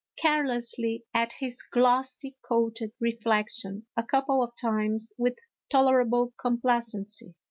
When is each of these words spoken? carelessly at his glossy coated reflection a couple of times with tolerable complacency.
carelessly 0.17 1.03
at 1.13 1.31
his 1.33 1.61
glossy 1.61 2.35
coated 2.41 2.91
reflection 2.99 3.85
a 3.95 4.01
couple 4.01 4.41
of 4.41 4.51
times 4.59 5.13
with 5.15 5.37
tolerable 5.69 6.33
complacency. 6.41 7.35